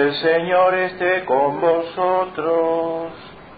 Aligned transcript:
El 0.00 0.14
Señor 0.14 0.74
esté 0.74 1.24
con 1.26 1.60
vosotros. 1.60 3.12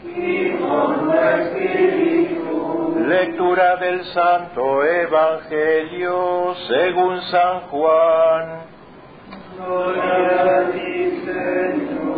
Y 0.04 0.50
con 0.56 1.04
tu 1.04 1.12
espíritu. 1.12 2.96
Lectura 3.06 3.76
del 3.76 4.04
Santo 4.06 4.84
Evangelio 4.84 6.56
según 6.66 7.20
San 7.30 7.60
Juan. 7.68 8.60
Gloria 9.56 10.58
a 10.58 10.70
ti, 10.72 11.22
Señor. 11.26 12.12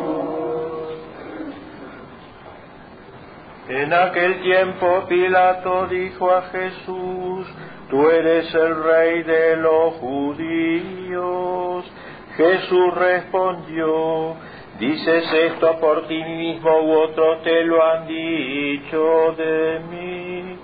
En 3.69 3.92
aquel 3.92 4.41
tiempo 4.41 5.05
Pilato 5.06 5.86
dijo 5.88 6.30
a 6.30 6.42
Jesús, 6.45 7.47
Tú 7.91 8.09
eres 8.09 8.55
el 8.55 8.83
rey 8.84 9.22
de 9.25 9.56
los 9.56 9.95
judíos. 9.97 11.84
Jesús 12.37 12.95
respondió, 12.95 14.34
¿dices 14.81 15.33
esto 15.33 15.78
por 15.81 16.09
ti 16.09 16.22
mismo 16.22 16.81
u 16.81 16.92
otros 16.92 17.42
te 17.42 17.64
lo 17.64 17.84
han 17.84 18.09
dicho 18.09 19.34
de 19.36 19.81
mí? 19.91 20.59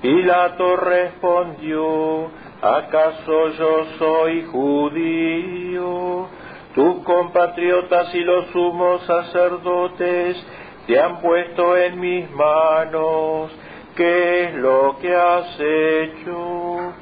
Pilato 0.00 0.76
respondió, 0.76 2.30
¿acaso 2.62 3.48
yo 3.48 3.84
soy 3.98 4.44
judío? 4.44 6.28
Tus 6.74 7.04
compatriotas 7.04 8.14
y 8.14 8.20
los 8.20 8.46
sumos 8.46 9.02
sacerdotes 9.02 10.42
te 10.86 10.98
han 10.98 11.20
puesto 11.20 11.76
en 11.76 12.00
mis 12.00 12.30
manos. 12.30 13.50
¿Qué 13.94 14.44
es 14.44 14.54
lo 14.54 14.96
que 15.02 15.14
has 15.14 15.60
hecho? 15.60 16.94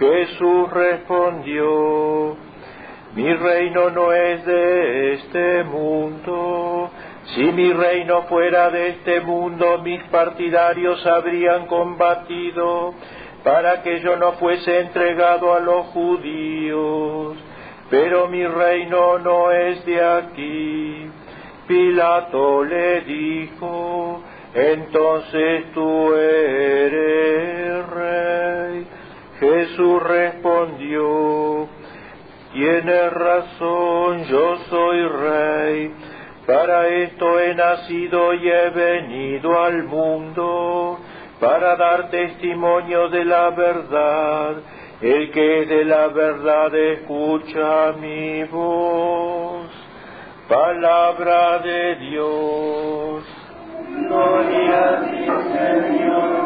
Jesús 0.00 0.70
respondió, 0.70 2.36
mi 3.14 3.34
reino 3.34 3.90
no 3.90 4.12
es 4.12 4.44
de 4.46 5.14
este 5.14 5.64
mundo. 5.64 6.90
Si 7.34 7.42
mi 7.42 7.72
reino 7.72 8.22
fuera 8.22 8.70
de 8.70 8.88
este 8.90 9.20
mundo, 9.20 9.78
mis 9.78 10.02
partidarios 10.04 11.04
habrían 11.06 11.66
combatido 11.66 12.94
para 13.42 13.82
que 13.82 14.00
yo 14.00 14.16
no 14.16 14.32
fuese 14.32 14.80
entregado 14.80 15.54
a 15.54 15.60
los 15.60 15.86
judíos. 15.86 17.36
Pero 17.90 18.28
mi 18.28 18.46
reino 18.46 19.18
no 19.18 19.50
es 19.50 19.84
de 19.84 20.04
aquí. 20.04 21.10
Pilato 21.66 22.64
le 22.64 23.00
dijo, 23.02 24.22
entonces 24.54 25.72
tú 25.72 26.14
eres 26.14 27.88
rey. 27.88 28.86
Jesús 29.40 30.02
respondió, 30.02 31.68
Tienes 32.52 33.12
razón, 33.12 34.24
yo 34.24 34.56
soy 34.68 35.06
rey. 35.06 35.94
Para 36.46 36.88
esto 36.88 37.38
he 37.38 37.54
nacido 37.54 38.34
y 38.34 38.48
he 38.50 38.70
venido 38.70 39.62
al 39.62 39.84
mundo, 39.84 40.98
para 41.38 41.76
dar 41.76 42.10
testimonio 42.10 43.08
de 43.08 43.24
la 43.24 43.50
verdad. 43.50 44.56
El 45.00 45.30
que 45.30 45.62
es 45.62 45.68
de 45.68 45.84
la 45.84 46.08
verdad 46.08 46.74
escucha 46.74 47.92
mi 48.00 48.42
voz. 48.44 49.70
Palabra 50.48 51.58
de 51.60 51.94
Dios. 51.96 53.24
Gloria 54.08 54.90
a 54.90 55.00
ti, 55.04 55.26
Señor 55.52 56.39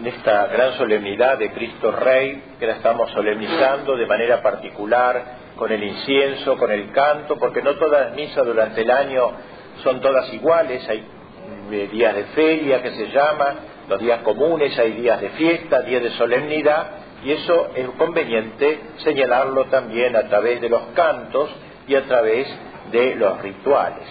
en 0.00 0.06
esta 0.06 0.46
gran 0.46 0.78
solemnidad 0.78 1.36
de 1.36 1.52
Cristo 1.52 1.90
Rey, 1.92 2.42
que 2.58 2.66
la 2.66 2.76
estamos 2.76 3.10
solemnizando 3.10 3.98
de 3.98 4.06
manera 4.06 4.40
particular 4.40 5.22
con 5.56 5.70
el 5.70 5.84
incienso, 5.84 6.56
con 6.56 6.72
el 6.72 6.90
canto, 6.90 7.36
porque 7.38 7.60
no 7.60 7.74
todas 7.74 8.06
las 8.06 8.16
misas 8.16 8.46
durante 8.46 8.80
el 8.80 8.90
año 8.90 9.30
son 9.82 10.00
todas 10.00 10.32
iguales, 10.32 10.88
hay 10.88 11.04
eh, 11.70 11.88
días 11.92 12.14
de 12.14 12.24
feria 12.24 12.80
que 12.80 12.92
se 12.92 13.10
llama, 13.10 13.56
los 13.90 14.00
días 14.00 14.20
comunes, 14.22 14.78
hay 14.78 14.92
días 14.92 15.20
de 15.20 15.28
fiesta, 15.30 15.82
días 15.82 16.02
de 16.02 16.10
solemnidad, 16.12 16.86
y 17.22 17.32
eso 17.32 17.68
es 17.74 17.86
conveniente 17.98 18.80
señalarlo 19.04 19.66
también 19.66 20.16
a 20.16 20.28
través 20.28 20.62
de 20.62 20.70
los 20.70 20.80
cantos 20.94 21.50
y 21.86 21.94
a 21.94 22.04
través 22.04 22.48
de 22.90 23.16
los 23.16 23.42
rituales. 23.42 24.06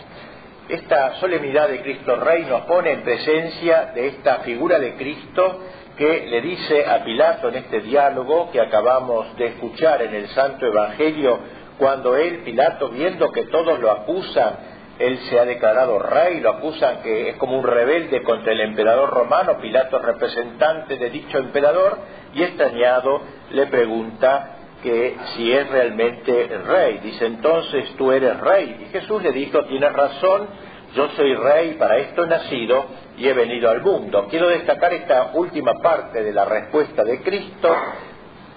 Esta 0.70 1.16
solemnidad 1.16 1.68
de 1.68 1.82
Cristo 1.82 2.16
Rey 2.18 2.46
nos 2.46 2.62
pone 2.66 2.92
en 2.92 3.02
presencia 3.02 3.86
de 3.96 4.10
esta 4.10 4.42
figura 4.42 4.78
de 4.78 4.94
Cristo 4.94 5.62
que 5.98 6.28
le 6.28 6.42
dice 6.42 6.86
a 6.86 7.04
Pilato 7.04 7.50
en 7.50 7.56
este 7.56 7.82
diálogo 7.82 8.52
que 8.52 8.62
acabamos 8.62 9.36
de 9.36 9.48
escuchar 9.48 10.04
en 10.04 10.14
el 10.14 10.28
Santo 10.28 10.68
Evangelio, 10.68 11.40
cuando 11.80 12.16
él, 12.16 12.44
Pilato, 12.46 12.90
viendo 12.90 13.32
que 13.32 13.46
todos 13.46 13.80
lo 13.80 13.90
acusan, 13.90 14.58
él 15.00 15.18
se 15.28 15.40
ha 15.40 15.46
declarado 15.46 15.98
rey, 15.98 16.40
lo 16.40 16.52
acusan 16.52 17.02
que 17.02 17.30
es 17.30 17.36
como 17.38 17.58
un 17.58 17.66
rebelde 17.66 18.22
contra 18.22 18.54
el 18.54 18.62
emperador 18.62 19.10
romano, 19.10 19.58
Pilato 19.60 19.98
es 19.98 20.06
representante 20.06 20.98
de 20.98 21.10
dicho 21.10 21.40
emperador, 21.40 21.98
y 22.36 22.44
extrañado 22.44 23.22
le 23.50 23.66
pregunta 23.66 24.59
que 24.84 25.18
si 25.36 25.52
es 25.52 25.70
realmente 25.70 26.48
rey. 26.66 27.00
Dice, 27.00 27.26
entonces 27.26 27.96
tú 27.98 28.12
eres 28.12 28.40
rey. 28.40 28.88
Y 28.88 28.92
Jesús 28.92 29.22
le 29.22 29.32
dijo, 29.32 29.66
tienes 29.66 29.92
razón, 29.94 30.48
yo 30.96 31.10
soy 31.16 31.36
rey, 31.36 31.76
para 31.76 31.98
esto 31.98 32.24
he 32.24 32.28
nacido 32.28 32.86
y 33.18 33.28
he 33.28 33.34
venido 33.34 33.70
al 33.70 33.82
mundo. 33.82 34.28
Quiero 34.30 34.48
destacar 34.48 34.94
esta 34.94 35.32
última 35.34 35.74
parte 35.76 36.24
de 36.24 36.34
la 36.34 36.46
respuesta 36.46 37.04
de 37.04 37.22
Cristo, 37.22 37.76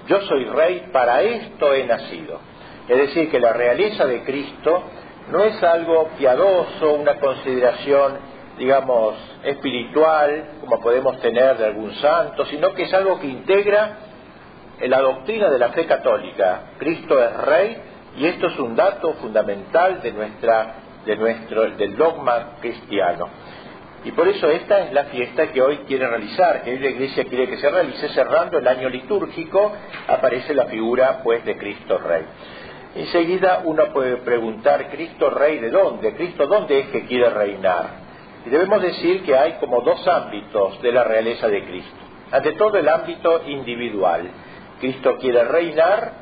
yo 0.06 0.20
soy 0.22 0.44
rey, 0.46 0.88
para 0.92 1.22
esto 1.22 1.74
he 1.74 1.84
nacido. 1.84 2.40
Es 2.88 2.98
decir, 2.98 3.30
que 3.30 3.38
la 3.38 3.52
realeza 3.52 4.06
de 4.06 4.22
Cristo 4.22 4.82
no 5.30 5.44
es 5.44 5.62
algo 5.62 6.08
piadoso, 6.18 6.94
una 6.94 7.18
consideración, 7.20 8.18
digamos, 8.58 9.14
espiritual, 9.44 10.58
como 10.60 10.80
podemos 10.80 11.20
tener 11.20 11.58
de 11.58 11.66
algún 11.66 11.94
santo, 11.94 12.44
sino 12.46 12.72
que 12.74 12.84
es 12.84 12.94
algo 12.94 13.20
que 13.20 13.28
integra 13.28 14.11
en 14.80 14.90
la 14.90 15.00
doctrina 15.00 15.50
de 15.50 15.58
la 15.58 15.70
fe 15.70 15.86
católica. 15.86 16.72
Cristo 16.78 17.22
es 17.22 17.36
rey 17.38 17.76
y 18.16 18.26
esto 18.26 18.48
es 18.48 18.58
un 18.58 18.76
dato 18.76 19.14
fundamental 19.14 20.02
de 20.02 20.12
nuestra, 20.12 20.74
de 21.04 21.16
nuestro, 21.16 21.70
del 21.70 21.96
dogma 21.96 22.56
cristiano. 22.60 23.28
Y 24.04 24.10
por 24.10 24.26
eso 24.26 24.50
esta 24.50 24.80
es 24.80 24.92
la 24.92 25.04
fiesta 25.04 25.52
que 25.52 25.62
hoy 25.62 25.78
quiere 25.86 26.08
realizar, 26.08 26.62
que 26.62 26.72
hoy 26.72 26.78
la 26.80 26.90
Iglesia 26.90 27.24
quiere 27.24 27.48
que 27.48 27.58
se 27.58 27.70
realice 27.70 28.08
cerrando 28.08 28.58
el 28.58 28.66
año 28.66 28.88
litúrgico, 28.88 29.72
aparece 30.08 30.54
la 30.54 30.64
figura 30.66 31.20
pues 31.22 31.44
de 31.44 31.56
Cristo 31.56 31.98
Rey. 31.98 32.24
Enseguida 32.96 33.62
uno 33.64 33.92
puede 33.92 34.16
preguntar, 34.18 34.90
¿Cristo 34.90 35.30
Rey 35.30 35.58
de 35.58 35.70
dónde? 35.70 36.14
¿Cristo 36.14 36.46
dónde 36.46 36.80
es 36.80 36.86
que 36.88 37.06
quiere 37.06 37.30
reinar? 37.30 38.02
Y 38.44 38.50
debemos 38.50 38.82
decir 38.82 39.22
que 39.22 39.36
hay 39.36 39.52
como 39.54 39.80
dos 39.82 40.06
ámbitos 40.08 40.82
de 40.82 40.92
la 40.92 41.04
realeza 41.04 41.48
de 41.48 41.64
Cristo. 41.64 41.96
Ante 42.32 42.52
todo 42.52 42.76
el 42.78 42.88
ámbito 42.88 43.42
individual. 43.46 44.28
Cristo 44.82 45.16
quiere 45.20 45.44
reinar 45.44 46.12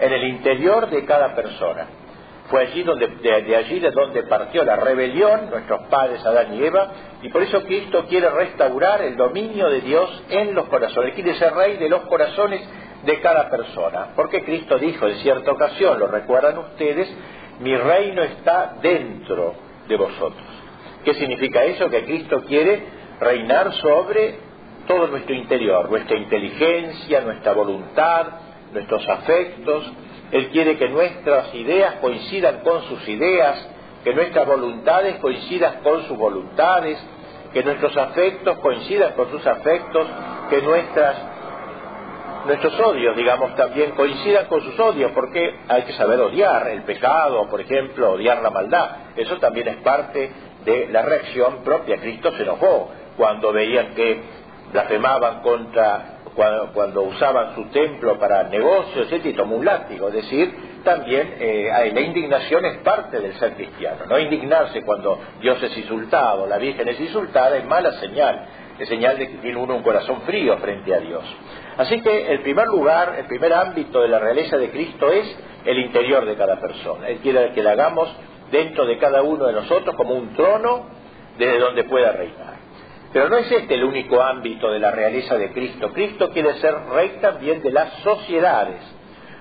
en 0.00 0.10
el 0.10 0.24
interior 0.24 0.88
de 0.88 1.04
cada 1.04 1.34
persona. 1.34 1.86
Fue 2.48 2.62
allí 2.62 2.82
de, 2.82 3.42
de, 3.42 3.56
allí 3.56 3.78
de 3.78 3.90
donde 3.90 4.22
partió 4.22 4.64
la 4.64 4.76
rebelión, 4.76 5.50
nuestros 5.50 5.86
padres 5.90 6.24
Adán 6.24 6.54
y 6.54 6.64
Eva, 6.64 6.88
y 7.20 7.28
por 7.28 7.42
eso 7.42 7.62
Cristo 7.64 8.06
quiere 8.08 8.30
restaurar 8.30 9.02
el 9.02 9.18
dominio 9.18 9.68
de 9.68 9.82
Dios 9.82 10.24
en 10.30 10.54
los 10.54 10.64
corazones, 10.68 11.12
quiere 11.12 11.34
ser 11.34 11.52
rey 11.52 11.76
de 11.76 11.90
los 11.90 12.06
corazones 12.06 12.66
de 13.04 13.20
cada 13.20 13.50
persona. 13.50 14.12
Porque 14.16 14.42
Cristo 14.44 14.78
dijo 14.78 15.06
en 15.06 15.16
cierta 15.16 15.52
ocasión, 15.52 15.98
lo 15.98 16.06
recuerdan 16.06 16.56
ustedes, 16.56 17.14
mi 17.60 17.76
reino 17.76 18.22
está 18.22 18.76
dentro 18.80 19.56
de 19.86 19.96
vosotros. 19.96 20.46
¿Qué 21.04 21.12
significa 21.12 21.64
eso? 21.64 21.90
Que 21.90 22.06
Cristo 22.06 22.44
quiere 22.46 22.82
reinar 23.20 23.74
sobre 23.74 24.45
todo 24.86 25.08
nuestro 25.08 25.34
interior, 25.34 25.90
nuestra 25.90 26.16
inteligencia, 26.16 27.20
nuestra 27.20 27.52
voluntad, 27.52 28.26
nuestros 28.72 29.08
afectos. 29.08 29.92
Él 30.32 30.48
quiere 30.48 30.76
que 30.76 30.88
nuestras 30.88 31.54
ideas 31.54 31.96
coincidan 32.00 32.60
con 32.60 32.82
sus 32.84 33.06
ideas, 33.08 33.68
que 34.04 34.14
nuestras 34.14 34.46
voluntades 34.46 35.16
coincidan 35.16 35.82
con 35.82 36.06
sus 36.06 36.16
voluntades, 36.16 36.98
que 37.52 37.62
nuestros 37.62 37.96
afectos 37.96 38.58
coincidan 38.58 39.12
con 39.14 39.30
sus 39.30 39.46
afectos, 39.46 40.06
que 40.50 40.62
nuestras, 40.62 41.16
nuestros 42.46 42.78
odios, 42.80 43.16
digamos, 43.16 43.54
también 43.54 43.92
coincidan 43.92 44.46
con 44.46 44.60
sus 44.62 44.78
odios, 44.78 45.12
porque 45.12 45.54
hay 45.68 45.82
que 45.82 45.92
saber 45.94 46.20
odiar 46.20 46.68
el 46.68 46.82
pecado, 46.82 47.48
por 47.48 47.60
ejemplo, 47.60 48.12
odiar 48.12 48.42
la 48.42 48.50
maldad. 48.50 48.90
Eso 49.16 49.38
también 49.38 49.68
es 49.68 49.76
parte 49.76 50.30
de 50.64 50.88
la 50.88 51.02
reacción 51.02 51.62
propia. 51.64 51.96
Cristo 51.98 52.32
se 52.32 52.42
enojó 52.42 52.90
cuando 53.16 53.52
veían 53.52 53.94
que 53.94 54.45
blasfemaban 54.72 55.40
contra 55.42 56.12
cuando, 56.34 56.72
cuando, 56.72 57.02
usaban 57.02 57.54
su 57.54 57.64
templo 57.70 58.18
para 58.18 58.44
negocios, 58.44 59.10
etc., 59.10 59.26
y 59.26 59.32
tomó 59.32 59.56
un 59.56 59.64
látigo. 59.64 60.08
Es 60.08 60.14
decir, 60.14 60.54
también 60.84 61.36
eh, 61.40 61.90
la 61.92 62.00
indignación 62.00 62.64
es 62.66 62.78
parte 62.78 63.18
del 63.18 63.34
ser 63.38 63.54
cristiano. 63.54 64.04
No 64.06 64.18
indignarse 64.18 64.82
cuando 64.82 65.18
Dios 65.40 65.62
es 65.62 65.76
insultado, 65.76 66.46
la 66.46 66.58
Virgen 66.58 66.88
es 66.88 67.00
insultada, 67.00 67.56
es 67.56 67.64
mala 67.64 67.92
señal. 67.92 68.46
es 68.78 68.88
señal 68.88 69.18
de 69.18 69.28
que 69.28 69.38
tiene 69.38 69.58
uno 69.58 69.76
un 69.76 69.82
corazón 69.82 70.20
frío 70.22 70.58
frente 70.58 70.94
a 70.94 71.00
Dios. 71.00 71.24
Así 71.78 72.00
que 72.02 72.32
el 72.32 72.40
primer 72.42 72.66
lugar, 72.68 73.16
el 73.18 73.26
primer 73.26 73.52
ámbito 73.54 74.02
de 74.02 74.08
la 74.08 74.18
realeza 74.18 74.58
de 74.58 74.70
Cristo 74.70 75.10
es 75.10 75.36
el 75.64 75.78
interior 75.78 76.24
de 76.24 76.36
cada 76.36 76.60
persona. 76.60 77.08
Él 77.08 77.18
quiere 77.18 77.52
que 77.52 77.62
la 77.62 77.72
hagamos 77.72 78.08
dentro 78.50 78.86
de 78.86 78.98
cada 78.98 79.22
uno 79.22 79.46
de 79.46 79.52
nosotros 79.54 79.96
como 79.96 80.14
un 80.14 80.34
trono 80.34 80.86
desde 81.38 81.58
donde 81.58 81.84
pueda 81.84 82.12
reinar. 82.12 82.65
Pero 83.16 83.30
no 83.30 83.38
es 83.38 83.50
este 83.50 83.76
el 83.76 83.84
único 83.84 84.20
ámbito 84.20 84.70
de 84.70 84.78
la 84.78 84.90
realeza 84.90 85.38
de 85.38 85.50
Cristo. 85.50 85.90
Cristo 85.90 86.28
quiere 86.32 86.52
ser 86.56 86.74
rey 86.92 87.16
también 87.22 87.62
de 87.62 87.70
las 87.70 87.90
sociedades, 88.02 88.76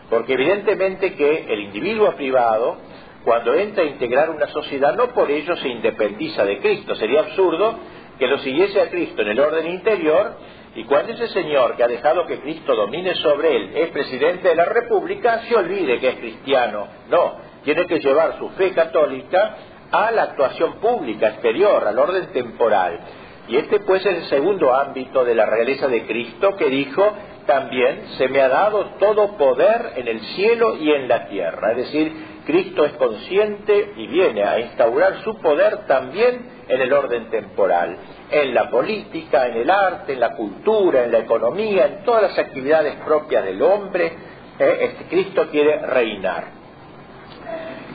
porque 0.09 0.31
evidentemente 0.31 1.13
que 1.13 1.45
el 1.49 1.59
individuo 1.59 2.15
privado, 2.15 2.77
cuando 3.25 3.53
entra 3.53 3.83
a 3.83 3.87
integrar 3.87 4.29
una 4.29 4.47
sociedad, 4.47 4.95
no 4.95 5.09
por 5.09 5.29
ello 5.29 5.57
se 5.57 5.67
independiza 5.67 6.45
de 6.45 6.59
Cristo. 6.59 6.95
Sería 6.95 7.19
absurdo 7.19 7.77
que 8.17 8.27
lo 8.27 8.37
siguiese 8.37 8.79
a 8.79 8.89
Cristo 8.89 9.23
en 9.23 9.27
el 9.27 9.39
orden 9.41 9.67
interior 9.67 10.37
y 10.73 10.85
cuando 10.85 11.11
ese 11.11 11.27
señor 11.27 11.75
que 11.75 11.83
ha 11.83 11.89
dejado 11.89 12.25
que 12.27 12.39
Cristo 12.39 12.77
domine 12.77 13.13
sobre 13.15 13.57
él 13.57 13.71
es 13.75 13.89
presidente 13.89 14.47
de 14.47 14.55
la 14.55 14.63
República, 14.63 15.41
se 15.49 15.53
olvide 15.53 15.99
que 15.99 16.11
es 16.11 16.15
cristiano. 16.15 16.87
No, 17.09 17.39
tiene 17.65 17.85
que 17.87 17.99
llevar 17.99 18.37
su 18.39 18.47
fe 18.51 18.71
católica 18.71 19.57
a 19.91 20.11
la 20.11 20.23
actuación 20.23 20.75
pública 20.75 21.27
exterior, 21.27 21.85
al 21.85 21.99
orden 21.99 22.31
temporal. 22.31 23.01
Y 23.47 23.57
este 23.57 23.79
pues 23.79 24.05
es 24.05 24.15
el 24.15 24.23
segundo 24.25 24.73
ámbito 24.73 25.23
de 25.23 25.35
la 25.35 25.45
realeza 25.45 25.87
de 25.87 26.05
Cristo 26.05 26.55
que 26.57 26.69
dijo, 26.69 27.13
también 27.45 28.07
se 28.17 28.27
me 28.27 28.41
ha 28.41 28.49
dado 28.49 28.85
todo 28.99 29.37
poder 29.37 29.93
en 29.97 30.07
el 30.07 30.19
cielo 30.19 30.77
y 30.77 30.91
en 30.91 31.07
la 31.07 31.27
tierra. 31.27 31.71
Es 31.71 31.77
decir, 31.77 32.11
Cristo 32.45 32.85
es 32.85 32.93
consciente 32.93 33.93
y 33.97 34.07
viene 34.07 34.43
a 34.43 34.59
instaurar 34.59 35.21
su 35.23 35.37
poder 35.37 35.85
también 35.85 36.55
en 36.67 36.81
el 36.81 36.91
orden 36.91 37.29
temporal, 37.29 37.97
en 38.31 38.53
la 38.53 38.69
política, 38.69 39.47
en 39.47 39.57
el 39.57 39.69
arte, 39.69 40.13
en 40.13 40.19
la 40.19 40.35
cultura, 40.35 41.03
en 41.03 41.11
la 41.11 41.19
economía, 41.19 41.85
en 41.85 42.03
todas 42.03 42.23
las 42.23 42.39
actividades 42.39 42.95
propias 43.05 43.45
del 43.45 43.61
hombre. 43.61 44.11
Eh, 44.57 44.77
este 44.81 45.05
Cristo 45.05 45.47
quiere 45.51 45.85
reinar. 45.85 46.45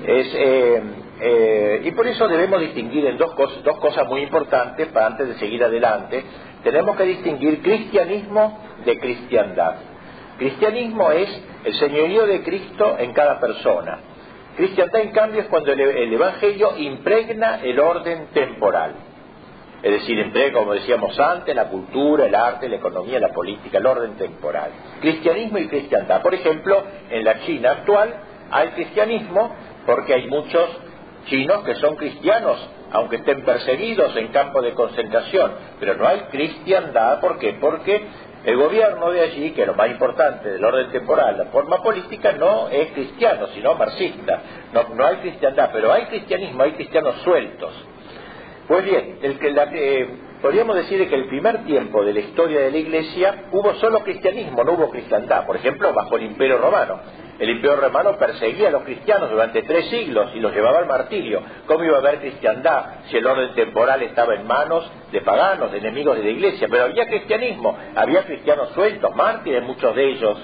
Eh, 0.03 0.83
eh, 1.23 1.83
y 1.85 1.91
por 1.93 2.07
eso 2.07 2.27
debemos 2.29 2.61
distinguir 2.61 3.07
en 3.07 3.19
dos, 3.19 3.35
cosas, 3.35 3.63
dos 3.63 3.79
cosas 3.79 4.07
muy 4.09 4.23
importantes 4.23 4.89
para 4.89 5.07
antes 5.07 5.29
de 5.29 5.35
seguir 5.35 5.63
adelante. 5.63 6.25
Tenemos 6.63 6.97
que 6.97 7.05
distinguir 7.05 7.63
cristianismo 7.63 8.59
de 8.85 8.99
cristiandad. 8.99 9.77
Cristianismo 10.39 11.11
es 11.11 11.29
el 11.65 11.75
señorío 11.75 12.27
de 12.27 12.43
Cristo 12.43 12.97
en 12.99 13.13
cada 13.13 13.39
persona. 13.39 13.99
Cristiandad, 14.57 15.03
en 15.03 15.13
cambio, 15.13 15.43
es 15.43 15.47
cuando 15.49 15.73
el, 15.73 15.81
el 15.81 16.13
Evangelio 16.13 16.77
impregna 16.79 17.61
el 17.63 17.79
orden 17.79 18.29
temporal. 18.33 18.95
Es 19.83 19.93
decir, 19.93 20.19
impregna, 20.19 20.59
como 20.59 20.75
decíamos 20.75 21.19
antes, 21.19 21.55
la 21.55 21.69
cultura, 21.69 22.27
el 22.27 22.35
arte, 22.35 22.69
la 22.69 22.77
economía, 22.77 23.19
la 23.21 23.33
política, 23.33 23.79
el 23.79 23.87
orden 23.87 24.17
temporal. 24.17 24.71
Cristianismo 25.01 25.59
y 25.59 25.69
cristiandad. 25.69 26.23
Por 26.23 26.35
ejemplo, 26.35 26.83
en 27.11 27.25
la 27.25 27.41
China 27.41 27.73
actual 27.73 28.15
hay 28.51 28.69
cristianismo 28.69 29.55
porque 29.87 30.15
hay 30.15 30.27
muchos 30.27 30.69
chinos 31.31 31.65
que 31.65 31.77
son 31.77 31.97
cristianos, 31.97 32.59
aunque 32.93 33.17
estén 33.17 33.43
perseguidos 33.45 34.15
en 34.17 34.29
campos 34.29 34.63
de 34.63 34.75
concentración, 34.75 35.53
pero 35.79 35.95
no 35.95 36.07
hay 36.07 36.21
cristiandad, 36.31 37.21
¿por 37.21 37.39
qué? 37.39 37.55
Porque 37.55 38.05
el 38.45 38.57
gobierno 38.57 39.11
de 39.11 39.21
allí, 39.21 39.51
que 39.53 39.63
es 39.63 39.67
lo 39.67 39.75
más 39.75 39.89
importante 39.89 40.51
del 40.51 40.65
orden 40.65 40.91
temporal, 40.91 41.39
la 41.39 41.45
forma 41.47 41.83
política 41.83 42.33
no 42.33 42.69
es 42.69 42.91
cristiano, 42.93 43.47
sino 43.55 43.75
marxista. 43.75 44.41
No, 44.73 44.95
no 44.95 45.07
hay 45.07 45.17
cristiandad, 45.17 45.71
pero 45.73 45.93
hay 45.93 46.07
cristianismo, 46.07 46.63
hay 46.63 46.73
cristianos 46.73 47.17
sueltos. 47.23 47.73
Pues 48.71 48.85
bien, 48.85 49.19
el 49.21 49.37
que 49.41 49.51
la, 49.51 49.65
eh, 49.73 50.09
podríamos 50.41 50.77
decir 50.77 51.09
que 51.09 51.15
el 51.17 51.27
primer 51.27 51.65
tiempo 51.65 52.05
de 52.05 52.13
la 52.13 52.21
historia 52.21 52.61
de 52.61 52.71
la 52.71 52.77
Iglesia 52.77 53.47
hubo 53.51 53.75
solo 53.75 54.05
cristianismo, 54.05 54.63
no 54.63 54.75
hubo 54.75 54.91
cristiandad. 54.91 55.45
Por 55.45 55.57
ejemplo, 55.57 55.93
bajo 55.93 56.15
el 56.15 56.23
Imperio 56.23 56.59
Romano. 56.59 57.01
El 57.41 57.51
Imperio 57.51 57.79
Romano 57.79 58.17
perseguía 58.17 58.69
a 58.69 58.71
los 58.71 58.85
cristianos 58.85 59.29
durante 59.29 59.63
tres 59.63 59.87
siglos 59.87 60.31
y 60.37 60.39
los 60.39 60.55
llevaba 60.55 60.79
al 60.79 60.87
martirio. 60.87 61.43
¿Cómo 61.67 61.83
iba 61.83 61.97
a 61.97 61.99
haber 61.99 62.21
cristiandad 62.21 63.01
si 63.11 63.17
el 63.17 63.27
orden 63.27 63.57
temporal 63.57 64.03
estaba 64.03 64.37
en 64.37 64.47
manos 64.47 64.89
de 65.11 65.21
paganos, 65.21 65.73
de 65.73 65.79
enemigos 65.79 66.17
de 66.17 66.23
la 66.23 66.31
Iglesia? 66.31 66.69
Pero 66.71 66.85
había 66.85 67.09
cristianismo, 67.09 67.77
había 67.97 68.23
cristianos 68.23 68.69
sueltos, 68.69 69.17
mártires 69.17 69.65
muchos 69.65 69.97
de 69.97 70.11
ellos. 70.13 70.39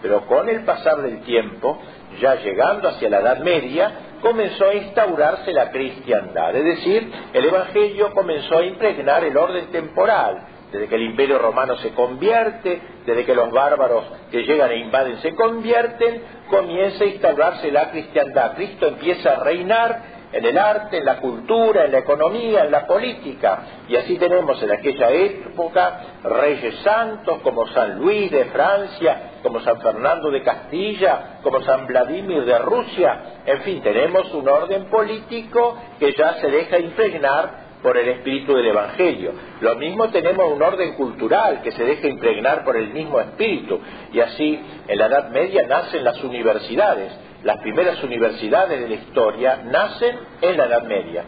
Pero 0.00 0.24
con 0.24 0.48
el 0.48 0.64
pasar 0.64 1.02
del 1.02 1.20
tiempo, 1.20 1.78
ya 2.18 2.36
llegando 2.36 2.88
hacia 2.88 3.10
la 3.10 3.18
Edad 3.20 3.40
Media, 3.40 3.92
comenzó 4.20 4.68
a 4.68 4.74
instaurarse 4.74 5.52
la 5.52 5.70
cristiandad, 5.70 6.54
es 6.54 6.64
decir, 6.64 7.10
el 7.32 7.44
Evangelio 7.44 8.12
comenzó 8.12 8.58
a 8.58 8.64
impregnar 8.64 9.24
el 9.24 9.36
orden 9.36 9.66
temporal, 9.70 10.46
desde 10.70 10.88
que 10.88 10.96
el 10.96 11.02
imperio 11.02 11.38
romano 11.38 11.76
se 11.78 11.90
convierte, 11.90 12.80
desde 13.06 13.24
que 13.24 13.34
los 13.34 13.50
bárbaros 13.50 14.04
que 14.30 14.42
llegan 14.42 14.70
e 14.70 14.76
invaden 14.76 15.18
se 15.18 15.34
convierten, 15.34 16.22
comienza 16.50 17.04
a 17.04 17.06
instaurarse 17.06 17.72
la 17.72 17.90
cristiandad. 17.90 18.54
Cristo 18.54 18.86
empieza 18.86 19.32
a 19.32 19.44
reinar 19.44 20.17
en 20.32 20.44
el 20.44 20.58
arte, 20.58 20.98
en 20.98 21.04
la 21.04 21.16
cultura, 21.16 21.84
en 21.84 21.92
la 21.92 21.98
economía, 21.98 22.64
en 22.64 22.70
la 22.70 22.86
política. 22.86 23.60
Y 23.88 23.96
así 23.96 24.18
tenemos 24.18 24.62
en 24.62 24.72
aquella 24.72 25.10
época 25.10 26.00
reyes 26.24 26.74
santos 26.80 27.38
como 27.42 27.66
San 27.68 27.98
Luis 27.98 28.30
de 28.30 28.44
Francia, 28.46 29.32
como 29.42 29.60
San 29.60 29.80
Fernando 29.80 30.30
de 30.30 30.42
Castilla, 30.42 31.38
como 31.42 31.60
San 31.62 31.86
Vladimir 31.86 32.44
de 32.44 32.58
Rusia. 32.58 33.20
En 33.46 33.62
fin, 33.62 33.82
tenemos 33.82 34.32
un 34.34 34.48
orden 34.48 34.86
político 34.90 35.76
que 35.98 36.12
ya 36.12 36.34
se 36.34 36.50
deja 36.50 36.78
impregnar 36.78 37.67
por 37.82 37.96
el 37.96 38.08
espíritu 38.08 38.54
del 38.54 38.66
Evangelio. 38.66 39.32
Lo 39.60 39.76
mismo 39.76 40.08
tenemos 40.08 40.52
un 40.52 40.62
orden 40.62 40.94
cultural 40.94 41.62
que 41.62 41.72
se 41.72 41.84
deja 41.84 42.08
impregnar 42.08 42.64
por 42.64 42.76
el 42.76 42.88
mismo 42.88 43.20
espíritu. 43.20 43.80
Y 44.12 44.20
así, 44.20 44.60
en 44.86 44.98
la 44.98 45.06
Edad 45.06 45.30
Media 45.30 45.66
nacen 45.66 46.04
las 46.04 46.22
universidades. 46.22 47.12
Las 47.44 47.58
primeras 47.58 48.02
universidades 48.02 48.80
de 48.80 48.88
la 48.88 48.94
historia 48.94 49.60
nacen 49.64 50.16
en 50.40 50.56
la 50.56 50.66
Edad 50.66 50.82
Media. 50.82 51.24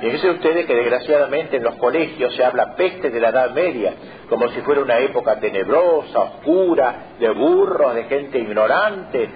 Fíjense 0.00 0.30
ustedes 0.30 0.66
que 0.66 0.76
desgraciadamente 0.76 1.56
en 1.56 1.64
los 1.64 1.74
colegios 1.74 2.32
se 2.36 2.44
habla 2.44 2.76
peste 2.76 3.10
de 3.10 3.20
la 3.20 3.30
Edad 3.30 3.50
Media, 3.50 3.94
como 4.28 4.48
si 4.50 4.60
fuera 4.60 4.80
una 4.80 4.98
época 4.98 5.40
tenebrosa, 5.40 6.20
oscura, 6.20 7.14
de 7.18 7.30
burros, 7.30 7.96
de 7.96 8.04
gente 8.04 8.38
ignorante, 8.38 9.28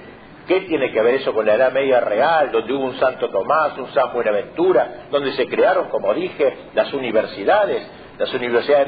¿Qué 0.47 0.63
tiene 0.63 0.91
que 0.91 1.01
ver 1.01 1.17
eso 1.17 1.33
con 1.33 1.47
la 1.47 1.55
Edad 1.55 1.73
Media 1.73 2.01
real, 2.01 2.51
donde 2.51 2.73
hubo 2.73 2.85
un 2.85 2.99
Santo 2.99 3.29
Tomás, 3.31 3.79
un 3.79 3.93
San 3.93 4.13
Buenaventura, 4.13 5.07
donde 5.11 5.33
se 5.33 5.47
crearon, 5.47 5.89
como 5.89 6.13
dije, 6.15 6.57
las 6.75 6.93
universidades? 6.93 7.87
Las 8.19 8.33
universidades 8.35 8.87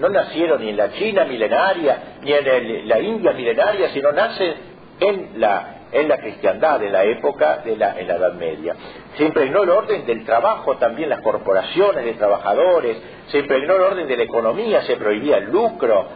no, 0.00 0.08
nacieron 0.08 0.60
ni 0.60 0.70
en 0.70 0.76
la 0.76 0.92
China 0.92 1.24
milenaria, 1.24 2.18
ni 2.22 2.32
en 2.32 2.88
la 2.88 3.00
India 3.00 3.32
milenaria, 3.32 3.90
sino 3.90 4.12
nacen 4.12 4.73
en 5.00 5.40
la 5.40 5.74
en 5.94 6.08
la 6.08 6.18
cristiandad, 6.18 6.82
en 6.82 6.92
la 6.92 7.04
época 7.04 7.58
de 7.58 7.76
la, 7.76 7.98
en 7.98 8.08
la 8.08 8.16
Edad 8.16 8.32
Media. 8.34 8.74
Se 9.16 9.24
impregnó 9.24 9.62
el 9.62 9.70
orden 9.70 10.04
del 10.04 10.24
trabajo, 10.24 10.76
también 10.76 11.08
las 11.08 11.20
corporaciones 11.20 12.04
de 12.04 12.14
trabajadores, 12.14 13.00
se 13.28 13.38
impregnó 13.38 13.76
el 13.76 13.82
orden 13.82 14.08
de 14.08 14.16
la 14.16 14.24
economía, 14.24 14.82
se 14.82 14.96
prohibía 14.96 15.36
el 15.36 15.52
lucro, 15.52 16.08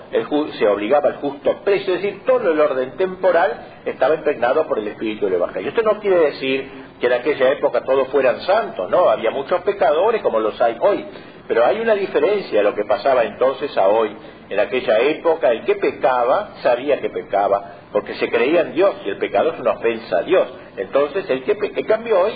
se 0.58 0.66
obligaba 0.66 1.10
al 1.10 1.16
justo 1.18 1.60
precio, 1.62 1.94
es 1.94 2.02
decir, 2.02 2.24
todo 2.26 2.50
el 2.50 2.60
orden 2.60 2.96
temporal 2.96 3.82
estaba 3.84 4.16
impregnado 4.16 4.66
por 4.66 4.80
el 4.80 4.88
espíritu 4.88 5.26
del 5.26 5.34
Evangelio. 5.34 5.68
Esto 5.68 5.82
no 5.82 6.00
quiere 6.00 6.18
decir 6.18 6.68
que 7.00 7.06
en 7.06 7.12
aquella 7.12 7.52
época 7.52 7.84
todos 7.84 8.08
fueran 8.08 8.40
santos, 8.40 8.90
no, 8.90 9.08
había 9.08 9.30
muchos 9.30 9.62
pecadores 9.62 10.22
como 10.22 10.40
los 10.40 10.60
hay 10.60 10.76
hoy, 10.80 11.06
pero 11.46 11.64
hay 11.64 11.80
una 11.80 11.94
diferencia 11.94 12.58
de 12.58 12.64
lo 12.64 12.74
que 12.74 12.84
pasaba 12.84 13.22
entonces 13.22 13.76
a 13.78 13.86
hoy. 13.88 14.14
En 14.50 14.58
aquella 14.58 14.98
época 14.98 15.52
el 15.52 15.64
que 15.64 15.76
pecaba 15.76 16.56
sabía 16.62 17.00
que 17.00 17.10
pecaba, 17.10 17.77
porque 17.92 18.14
se 18.14 18.30
creía 18.30 18.62
en 18.62 18.74
Dios 18.74 18.94
y 19.04 19.10
el 19.10 19.18
pecado 19.18 19.52
es 19.52 19.60
una 19.60 19.72
ofensa 19.72 20.18
a 20.18 20.22
Dios. 20.22 20.48
Entonces 20.76 21.28
el 21.30 21.42
que 21.42 21.56
en 21.60 21.86
cambio 21.86 22.20
hoy, 22.20 22.32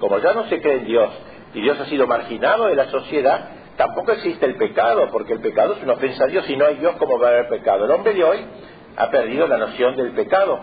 como 0.00 0.18
ya 0.18 0.32
no 0.32 0.44
se 0.48 0.60
cree 0.60 0.78
en 0.78 0.86
Dios 0.86 1.10
y 1.54 1.60
Dios 1.60 1.78
ha 1.80 1.86
sido 1.86 2.06
marginado 2.06 2.66
de 2.66 2.74
la 2.74 2.86
sociedad, 2.86 3.50
tampoco 3.76 4.12
existe 4.12 4.46
el 4.46 4.56
pecado, 4.56 5.08
porque 5.10 5.34
el 5.34 5.40
pecado 5.40 5.74
es 5.74 5.82
una 5.82 5.94
ofensa 5.94 6.24
a 6.24 6.28
Dios 6.28 6.48
y 6.48 6.56
no 6.56 6.66
hay 6.66 6.76
Dios 6.76 6.96
como 6.96 7.18
va 7.18 7.28
a 7.28 7.30
haber 7.30 7.48
pecado. 7.48 7.84
El 7.84 7.90
hombre 7.90 8.14
de 8.14 8.24
hoy 8.24 8.38
ha 8.96 9.10
perdido 9.10 9.46
la 9.46 9.58
noción 9.58 9.96
del 9.96 10.12
pecado. 10.12 10.60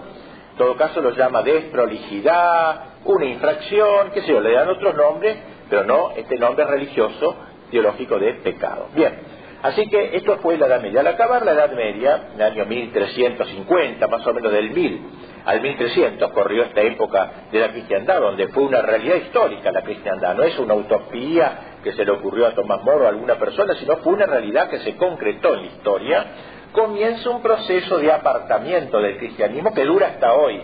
En 0.52 0.58
todo 0.58 0.76
caso 0.76 1.02
lo 1.02 1.12
llama 1.12 1.42
desprolijidad, 1.42 2.82
una 3.06 3.26
infracción, 3.26 4.12
qué 4.14 4.22
sé 4.22 4.28
yo, 4.28 4.42
le 4.42 4.54
dan 4.54 4.70
otros 4.70 4.96
nombres, 4.96 5.38
pero 5.70 5.84
no 5.84 6.12
este 6.16 6.38
nombre 6.38 6.66
religioso 6.66 7.36
teológico 7.72 8.20
de 8.20 8.34
pecado. 8.36 8.90
Bien, 8.94 9.20
así 9.64 9.88
que 9.90 10.16
esto 10.18 10.38
fue 10.38 10.58
la 10.58 10.68
Edad 10.68 10.82
Media. 10.82 11.00
Al 11.00 11.08
acabar 11.08 11.44
la 11.44 11.54
Edad 11.54 11.72
Media, 11.72 12.30
en 12.36 12.42
el 12.42 12.52
año 12.52 12.66
1350, 12.66 14.08
más 14.08 14.28
o 14.28 14.34
menos 14.34 14.52
del 14.52 14.70
1000 14.70 15.02
al 15.46 15.62
1300, 15.62 16.32
corrió 16.32 16.64
esta 16.64 16.82
época 16.82 17.32
de 17.52 17.60
la 17.60 17.70
cristiandad, 17.70 18.22
donde 18.22 18.48
fue 18.50 18.64
una 18.64 18.82
realidad 18.82 19.16
histórica 19.16 19.72
la 19.72 19.82
cristiandad. 19.82 20.36
No 20.36 20.44
es 20.44 20.58
una 20.60 20.76
utopía 20.76 21.80
que 21.84 21.94
se 21.94 22.06
le 22.06 22.12
ocurrió 22.12 22.48
a 22.48 22.52
Tomás 22.52 22.84
Moro 22.84 23.04
o 23.04 23.06
a 23.08 23.10
alguna 23.10 23.36
persona, 23.36 23.74
sino 23.76 23.98
fue 23.98 24.14
una 24.14 24.26
realidad 24.26 24.70
que 24.70 24.80
se 24.80 24.96
concretó 24.96 25.56
en 25.56 25.62
la 25.62 25.68
historia. 25.68 26.26
Comienza 26.72 27.30
un 27.30 27.42
proceso 27.42 27.98
de 27.98 28.12
apartamiento 28.12 29.00
del 29.00 29.18
cristianismo 29.18 29.74
que 29.74 29.84
dura 29.84 30.08
hasta 30.08 30.34
hoy 30.34 30.62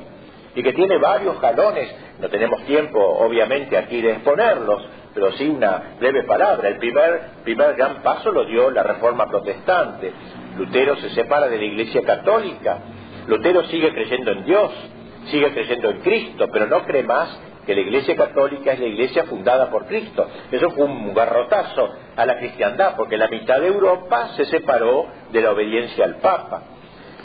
y 0.55 0.63
que 0.63 0.73
tiene 0.73 0.97
varios 0.97 1.37
jalones. 1.39 1.93
No 2.19 2.29
tenemos 2.29 2.63
tiempo, 2.63 2.99
obviamente, 2.99 3.77
aquí 3.77 4.01
de 4.01 4.11
exponerlos, 4.13 4.85
pero 5.19 5.33
sí 5.33 5.49
una 5.49 5.95
breve 5.99 6.23
palabra. 6.23 6.69
El 6.69 6.77
primer, 6.77 7.21
primer 7.43 7.75
gran 7.75 8.01
paso 8.01 8.31
lo 8.31 8.45
dio 8.45 8.71
la 8.71 8.83
Reforma 8.83 9.27
Protestante. 9.27 10.13
Lutero 10.57 10.95
se 10.95 11.09
separa 11.09 11.49
de 11.49 11.57
la 11.57 11.65
Iglesia 11.65 12.01
Católica. 12.03 12.79
Lutero 13.27 13.63
sigue 13.65 13.93
creyendo 13.93 14.31
en 14.31 14.45
Dios, 14.45 14.71
sigue 15.25 15.51
creyendo 15.51 15.89
en 15.89 15.99
Cristo, 15.99 16.47
pero 16.53 16.67
no 16.67 16.85
cree 16.85 17.03
más 17.03 17.37
que 17.65 17.75
la 17.75 17.81
Iglesia 17.81 18.15
Católica 18.15 18.71
es 18.71 18.79
la 18.79 18.85
Iglesia 18.85 19.25
fundada 19.25 19.69
por 19.69 19.87
Cristo. 19.87 20.25
Eso 20.51 20.69
fue 20.71 20.85
un 20.85 21.13
garrotazo 21.13 21.89
a 22.15 22.25
la 22.25 22.37
cristiandad, 22.37 22.95
porque 22.95 23.17
la 23.17 23.27
mitad 23.27 23.59
de 23.59 23.67
Europa 23.67 24.29
se 24.37 24.45
separó 24.45 25.05
de 25.33 25.41
la 25.41 25.51
obediencia 25.51 26.05
al 26.05 26.15
Papa. 26.15 26.63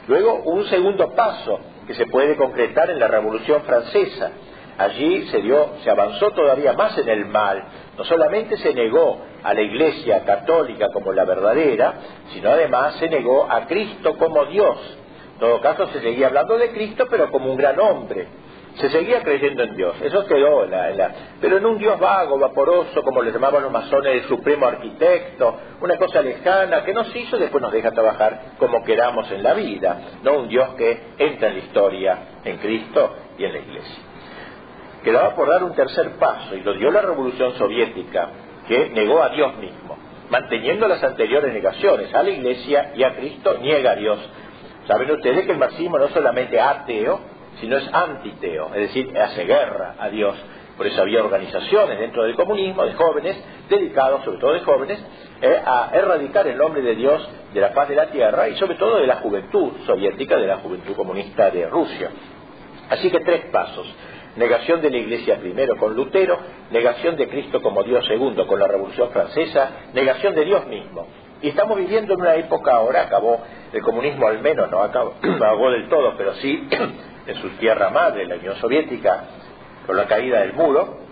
Luego, 0.09 0.43
un 0.43 0.65
segundo 0.65 1.15
paso 1.15 1.61
que 1.87 1.95
se 1.95 2.07
puede 2.07 2.37
concretar 2.37 2.91
en 2.91 2.99
la 2.99 3.07
Revolución 3.07 3.63
Francesa. 3.63 4.33
Allí 4.77 5.29
se 5.29 5.41
dio, 5.41 5.75
se 5.83 5.91
avanzó 5.91 6.31
todavía 6.31 6.73
más 6.73 6.97
en 6.99 7.09
el 7.09 7.27
mal. 7.27 7.65
No 7.97 8.05
solamente 8.05 8.57
se 8.57 8.75
negó 8.75 9.21
a 9.43 9.55
la 9.55 9.61
Iglesia 9.61 10.25
católica 10.25 10.91
como 10.93 11.13
la 11.13 11.25
verdadera, 11.25 11.95
sino 12.33 12.51
además 12.51 12.97
se 12.97 13.09
negó 13.09 13.47
a 13.51 13.67
Cristo 13.67 14.17
como 14.17 14.47
Dios. 14.47 14.99
En 15.35 15.41
todo 15.41 15.61
caso 15.61 15.89
se 15.89 16.01
seguía 16.01 16.29
hablando 16.29 16.59
de 16.59 16.71
Cristo, 16.71 17.07
pero 17.09 17.31
como 17.31 17.51
un 17.51 17.57
gran 17.57 17.79
hombre, 17.79 18.27
se 18.77 18.91
seguía 18.91 19.23
creyendo 19.23 19.63
en 19.63 19.77
Dios, 19.77 19.95
eso 20.03 20.27
quedó, 20.27 20.67
la, 20.67 21.13
pero 21.41 21.59
en 21.59 21.67
un 21.67 21.79
Dios 21.79 21.99
vago, 21.99 22.39
vaporoso, 22.39 23.03
como 23.03 23.23
le 23.23 23.31
llamaban 23.31 23.63
los 23.63 23.71
masones, 23.71 24.15
el 24.15 24.29
supremo 24.29 24.67
arquitecto, 24.67 25.57
una 25.81 25.97
cosa 25.97 26.23
lejana 26.23 26.85
que 26.85 26.93
nos 26.93 27.15
hizo 27.15 27.39
después 27.39 27.63
nos 27.63 27.73
deja 27.73 27.93
trabajar 27.93 28.55
como 28.59 28.83
queramos 28.83 29.31
en 29.31 29.43
la 29.45 29.55
vida, 29.55 30.01
no 30.25 30.39
un 30.39 30.49
Dios 30.49 30.71
que 30.77 31.01
entra 31.19 31.49
en 31.49 31.55
la 31.55 31.61
historia, 31.61 32.19
en 32.45 32.57
Cristo 32.59 33.15
y 33.39 33.45
en 33.45 33.53
la 33.53 33.59
Iglesia. 33.59 34.14
Quedaba 35.05 35.35
por 35.35 35.49
dar 35.49 35.63
un 35.63 35.75
tercer 35.75 36.13
paso 36.19 36.57
y 36.57 36.63
lo 36.63 36.73
dio 36.75 36.91
la 36.91 37.03
Revolución 37.03 37.53
Soviética, 37.55 38.31
que 38.67 38.89
negó 38.89 39.23
a 39.23 39.29
Dios 39.29 39.55
mismo, 39.59 39.99
manteniendo 40.31 40.89
las 40.89 41.05
anteriores 41.05 41.53
negaciones 41.53 42.13
a 42.15 42.23
la 42.23 42.31
Iglesia 42.31 42.93
y 42.97 43.03
a 43.03 43.15
Cristo, 43.15 43.59
niega 43.61 43.93
a 43.93 43.97
Dios. 43.97 44.19
Saben 44.87 45.11
ustedes 45.11 45.45
que 45.45 45.53
el 45.53 45.59
marxismo 45.59 45.99
no 45.99 46.07
es 46.07 46.13
solamente 46.13 46.59
ateo, 46.59 47.21
sino 47.61 47.77
es 47.77 47.89
antiteo, 47.93 48.69
es 48.75 48.81
decir, 48.89 49.17
hace 49.19 49.45
guerra 49.45 49.95
a 49.99 50.09
Dios. 50.09 50.35
Por 50.77 50.87
eso 50.87 51.03
había 51.03 51.23
organizaciones 51.23 51.99
dentro 51.99 52.25
del 52.25 52.35
comunismo 52.35 52.85
de 52.85 52.95
jóvenes, 52.95 53.37
dedicados, 53.69 54.25
sobre 54.25 54.39
todo 54.39 54.55
de 54.55 54.61
jóvenes, 54.61 54.99
eh, 55.41 55.61
a 55.65 55.91
erradicar 55.93 56.49
el 56.49 56.57
nombre 56.57 56.83
de 56.83 56.97
Dios 56.97 57.29
de 57.53 57.61
la 57.61 57.73
paz 57.73 57.89
de 57.89 57.95
la 57.95 58.07
tierra 58.11 58.49
y 58.49 58.57
sobre 58.57 58.75
todo 58.77 58.99
de 58.99 59.07
la 59.07 59.17
juventud 59.17 59.73
soviética, 59.87 60.37
de 60.37 60.47
la 60.47 60.57
juventud 60.57 60.97
comunista 60.97 61.51
de 61.51 61.67
Rusia. 61.69 62.11
Así 62.91 63.11
que 63.11 63.21
tres 63.21 63.47
pasos. 63.47 63.87
Negación 64.37 64.81
de 64.83 64.91
la 64.91 64.97
Iglesia 64.97 65.39
primero 65.39 65.77
con 65.77 65.95
Lutero, 65.95 66.39
negación 66.71 67.17
de 67.17 67.29
Cristo 67.29 67.63
como 67.63 67.85
Dios 67.85 68.05
segundo 68.07 68.47
con 68.47 68.59
la 68.59 68.67
Revolución 68.67 69.11
Francesa, 69.11 69.71
negación 69.93 70.35
de 70.35 70.45
Dios 70.45 70.67
mismo. 70.67 71.07
Y 71.41 71.49
estamos 71.51 71.77
viviendo 71.77 72.15
en 72.15 72.21
una 72.21 72.35
época 72.35 72.73
ahora, 72.73 73.03
acabó 73.03 73.41
el 73.73 73.83
comunismo 73.83 74.27
al 74.27 74.41
menos, 74.41 74.71
no 74.71 74.81
acabó, 74.81 75.15
no 75.23 75.37
acabó 75.37 75.71
del 75.71 75.89
todo, 75.89 76.15
pero 76.17 76.35
sí 76.35 76.69
en 77.27 77.37
su 77.37 77.51
tierra 77.59 77.91
madre, 77.91 78.27
la 78.27 78.37
Unión 78.37 78.57
Soviética, 78.57 79.25
con 79.87 79.97
la 79.97 80.07
caída 80.07 80.41
del 80.41 80.55
muro, 80.55 81.05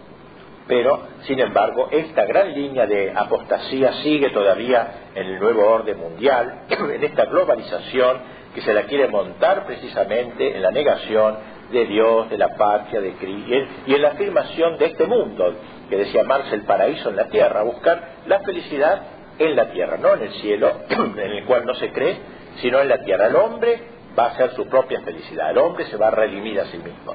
pero, 0.67 1.09
sin 1.23 1.41
embargo, 1.41 1.89
esta 1.91 2.25
gran 2.25 2.55
línea 2.55 2.87
de 2.87 3.13
apostasía 3.15 3.93
sigue 4.03 4.31
todavía 4.31 5.11
en 5.15 5.27
el 5.27 5.39
nuevo 5.39 5.69
orden 5.69 5.99
mundial, 5.99 6.63
en 6.69 7.05
esta 7.05 7.27
globalización 7.27 8.19
que 8.55 8.63
se 8.63 8.73
la 8.73 8.85
quiere 8.85 9.09
montar 9.09 9.67
precisamente 9.67 10.55
en 10.57 10.63
la 10.63 10.71
negación 10.71 11.37
de 11.73 11.87
Dios, 11.87 12.31
de 12.31 12.39
la 12.39 12.55
patria, 12.57 13.01
de 13.01 13.13
Cristo, 13.15 13.55
y 13.87 13.95
en 13.95 14.03
la 14.03 14.09
afirmación 14.09 14.79
de 14.79 14.87
este 14.87 15.07
mundo, 15.07 15.55
que 15.89 15.97
decía 15.97 16.23
Marx, 16.25 16.53
el 16.53 16.63
paraíso 16.63 17.09
en 17.11 17.17
la 17.17 17.29
tierra, 17.29 17.63
buscar 17.63 18.01
la 18.27 18.41
felicidad 18.41 19.03
en 19.39 19.57
la 19.57 19.71
tierra, 19.71 19.97
no 19.97 20.15
en 20.15 20.23
el 20.23 20.33
cielo, 20.35 20.73
en 20.89 21.19
el 21.19 21.45
cual 21.45 21.65
no 21.67 21.75
se 21.75 21.91
cree, 21.93 22.19
sino 22.61 22.81
en 22.81 22.89
la 22.89 22.99
tierra. 22.99 23.27
El 23.27 23.37
hombre 23.37 23.81
va 24.19 24.27
a 24.27 24.37
ser 24.37 24.51
su 24.53 24.67
propia 24.69 25.01
felicidad. 25.01 25.51
El 25.51 25.59
hombre 25.59 25.87
se 25.87 25.97
va 25.97 26.09
a 26.09 26.11
redimir 26.11 26.61
a 26.61 26.67
sí 26.67 26.79
mismo. 26.79 27.15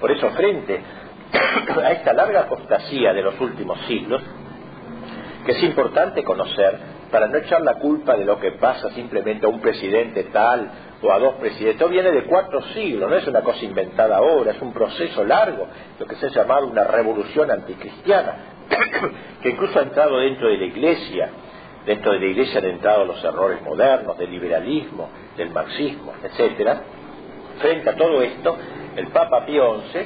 Por 0.00 0.10
eso, 0.10 0.30
frente 0.30 0.80
a 1.84 1.92
esta 1.92 2.12
larga 2.12 2.40
apostasía 2.40 3.12
de 3.12 3.22
los 3.22 3.38
últimos 3.40 3.78
siglos, 3.86 4.22
que 5.44 5.52
es 5.52 5.62
importante 5.62 6.24
conocer 6.24 6.78
para 7.10 7.26
no 7.26 7.38
echar 7.38 7.62
la 7.62 7.74
culpa 7.74 8.16
de 8.16 8.24
lo 8.24 8.38
que 8.38 8.52
pasa 8.52 8.90
simplemente 8.90 9.46
a 9.46 9.48
un 9.48 9.60
presidente 9.60 10.24
tal 10.24 10.70
o 11.02 11.12
a 11.12 11.18
dos 11.18 11.34
presidentes. 11.34 11.88
viene 11.88 12.10
de 12.10 12.24
cuatro 12.24 12.60
siglos, 12.74 13.08
no 13.08 13.16
es 13.16 13.26
una 13.26 13.42
cosa 13.42 13.64
inventada 13.64 14.16
ahora, 14.16 14.52
es 14.52 14.62
un 14.62 14.72
proceso 14.72 15.24
largo, 15.24 15.66
lo 15.98 16.06
que 16.06 16.16
se 16.16 16.26
ha 16.26 16.30
llamado 16.30 16.66
una 16.66 16.84
revolución 16.84 17.50
anticristiana, 17.50 18.36
que 19.42 19.50
incluso 19.50 19.78
ha 19.78 19.82
entrado 19.82 20.18
dentro 20.18 20.48
de 20.48 20.58
la 20.58 20.64
iglesia 20.64 21.30
Dentro 21.88 22.12
de 22.12 22.20
la 22.20 22.26
Iglesia 22.26 22.58
han 22.58 22.66
entrado 22.66 23.06
los 23.06 23.24
errores 23.24 23.62
modernos 23.62 24.18
del 24.18 24.30
liberalismo, 24.30 25.08
del 25.38 25.48
marxismo, 25.48 26.12
etcétera. 26.22 26.82
Frente 27.60 27.88
a 27.88 27.96
todo 27.96 28.20
esto, 28.20 28.58
el 28.94 29.06
Papa 29.06 29.46
Pío 29.46 29.80
XI 29.90 30.00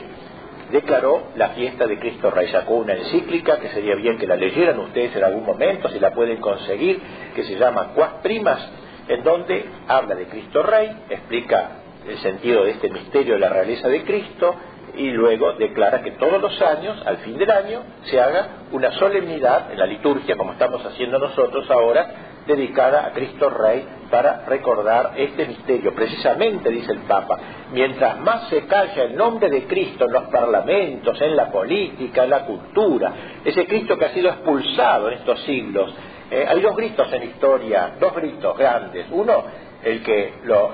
declaró 0.70 1.30
la 1.34 1.48
fiesta 1.48 1.88
de 1.88 1.98
Cristo 1.98 2.30
Rey. 2.30 2.52
Sacó 2.52 2.74
una 2.74 2.94
encíclica 2.94 3.58
que 3.58 3.70
sería 3.70 3.96
bien 3.96 4.16
que 4.16 4.28
la 4.28 4.36
leyeran 4.36 4.78
ustedes 4.78 5.16
en 5.16 5.24
algún 5.24 5.44
momento, 5.44 5.88
si 5.88 5.98
la 5.98 6.12
pueden 6.12 6.36
conseguir, 6.36 7.00
que 7.34 7.42
se 7.42 7.56
llama 7.56 7.88
Cuas 7.96 8.12
Primas, 8.22 8.64
en 9.08 9.22
donde 9.22 9.64
habla 9.88 10.14
de 10.14 10.26
Cristo 10.26 10.62
Rey, 10.62 10.90
explica 11.08 11.70
el 12.06 12.18
sentido 12.18 12.64
de 12.64 12.72
este 12.72 12.90
misterio 12.90 13.34
de 13.34 13.40
la 13.40 13.48
realeza 13.48 13.88
de 13.88 14.02
Cristo, 14.04 14.54
y 14.94 15.10
luego 15.10 15.54
declara 15.54 16.02
que 16.02 16.12
todos 16.12 16.40
los 16.40 16.60
años, 16.60 17.02
al 17.06 17.18
fin 17.18 17.38
del 17.38 17.50
año, 17.50 17.82
se 18.04 18.20
haga 18.20 18.48
una 18.72 18.90
solemnidad 18.92 19.72
en 19.72 19.78
la 19.78 19.86
liturgia, 19.86 20.36
como 20.36 20.52
estamos 20.52 20.84
haciendo 20.84 21.18
nosotros 21.18 21.70
ahora, 21.70 22.32
dedicada 22.46 23.06
a 23.06 23.12
Cristo 23.12 23.48
Rey 23.48 23.86
para 24.10 24.44
recordar 24.46 25.12
este 25.16 25.46
misterio. 25.46 25.94
Precisamente, 25.94 26.68
dice 26.68 26.92
el 26.92 27.00
Papa, 27.00 27.38
mientras 27.72 28.18
más 28.20 28.48
se 28.48 28.66
calla 28.66 29.04
el 29.04 29.16
nombre 29.16 29.48
de 29.48 29.64
Cristo 29.64 30.04
en 30.04 30.12
los 30.12 30.24
parlamentos, 30.24 31.20
en 31.22 31.36
la 31.36 31.50
política, 31.50 32.24
en 32.24 32.30
la 32.30 32.44
cultura, 32.44 33.12
ese 33.44 33.66
Cristo 33.66 33.96
que 33.96 34.06
ha 34.06 34.12
sido 34.12 34.28
expulsado 34.28 35.08
en 35.08 35.18
estos 35.18 35.40
siglos, 35.44 35.94
eh, 36.34 36.46
hay 36.48 36.62
dos 36.62 36.74
gritos 36.74 37.12
en 37.12 37.24
historia, 37.24 37.92
dos 38.00 38.14
gritos 38.14 38.56
grandes. 38.56 39.06
Uno 39.10 39.44
el 39.84 40.02
que 40.02 40.32
lo, 40.44 40.72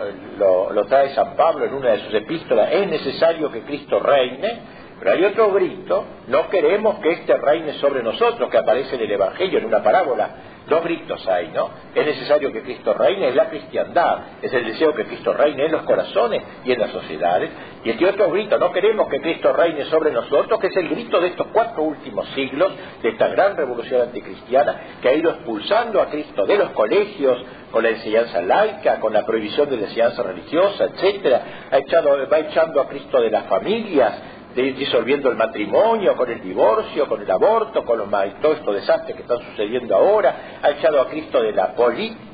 lo, 0.72 0.84
trae 0.84 1.12
San 1.16 1.34
Pablo 1.34 1.64
en 1.64 1.74
una 1.74 1.90
de 1.90 1.98
sus 2.04 2.14
epístolas, 2.14 2.70
es 2.70 2.86
necesario 2.86 3.50
que 3.50 3.62
Cristo 3.62 3.98
reine, 3.98 4.60
pero 5.00 5.12
hay 5.12 5.24
otro 5.24 5.50
grito, 5.52 6.04
no 6.28 6.48
queremos 6.48 7.00
que 7.00 7.10
este 7.10 7.36
reine 7.36 7.72
sobre 7.74 8.04
nosotros, 8.04 8.48
que 8.50 8.58
aparece 8.58 8.94
en 8.94 9.02
el 9.02 9.10
Evangelio, 9.10 9.58
en 9.58 9.64
una 9.64 9.82
parábola. 9.82 10.30
Dos 10.68 10.84
gritos 10.84 11.26
hay, 11.26 11.48
¿no? 11.48 11.70
Es 11.94 12.04
necesario 12.04 12.52
que 12.52 12.62
Cristo 12.62 12.92
reine, 12.92 13.28
es 13.28 13.34
la 13.34 13.48
cristiandad, 13.48 14.18
es 14.42 14.52
el 14.52 14.66
deseo 14.66 14.94
que 14.94 15.06
Cristo 15.06 15.32
reine 15.32 15.64
en 15.64 15.72
los 15.72 15.82
corazones 15.82 16.42
y 16.64 16.72
en 16.72 16.78
las 16.78 16.90
sociedades. 16.90 17.50
Y 17.84 17.90
este 17.90 18.06
otro 18.06 18.30
grito, 18.30 18.58
no 18.58 18.70
queremos 18.70 19.08
que 19.08 19.20
Cristo 19.20 19.52
reine 19.52 19.87
sobre 19.87 20.10
nosotros, 20.10 20.60
que 20.60 20.66
es 20.66 20.76
el 20.76 20.90
grito 20.90 21.20
de 21.20 21.28
estos 21.28 21.46
cuatro 21.52 21.82
últimos 21.84 22.28
siglos, 22.30 22.72
de 23.02 23.08
esta 23.08 23.28
gran 23.28 23.56
revolución 23.56 24.02
anticristiana, 24.02 24.98
que 25.00 25.08
ha 25.08 25.14
ido 25.14 25.30
expulsando 25.30 26.02
a 26.02 26.10
Cristo 26.10 26.44
de 26.44 26.58
los 26.58 26.70
colegios, 26.70 27.38
con 27.70 27.82
la 27.82 27.90
enseñanza 27.90 28.40
laica, 28.42 28.98
con 29.00 29.12
la 29.12 29.25
prohibición 29.25 29.68
de 29.68 29.76
la 29.76 29.82
enseñanza 29.84 30.22
religiosa, 30.22 30.84
etcétera, 30.84 31.42
ha 31.70 31.78
echado, 31.78 32.28
va 32.30 32.38
echando 32.40 32.80
a 32.80 32.88
Cristo 32.88 33.20
de 33.20 33.30
las 33.30 33.44
familias, 33.44 34.22
disolviendo 34.55 35.31
el 35.31 35.37
matrimonio, 35.37 36.17
con 36.17 36.31
el 36.31 36.40
divorcio, 36.40 37.07
con 37.07 37.21
el 37.21 37.31
aborto, 37.31 37.85
con 37.85 37.99
los, 37.99 38.09
todo 38.40 38.52
estos 38.52 38.75
desastres 38.75 39.17
que 39.17 39.23
están 39.23 39.38
sucediendo 39.50 39.95
ahora, 39.95 40.61
ha 40.62 40.71
echado 40.71 41.00
a 41.00 41.09
Cristo 41.09 41.43
de 41.43 41.52
la, 41.52 41.75